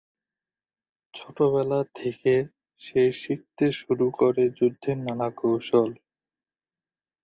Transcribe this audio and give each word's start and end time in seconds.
ছোটবেলা 1.13 1.79
থেকে 1.95 2.33
সে 2.81 3.01
শিখতে 3.13 3.65
শুরু 3.79 4.05
করে 4.19 4.43
যুদ্ধের 4.57 4.97
নানা 4.99 5.27
কৌশল। 5.37 5.89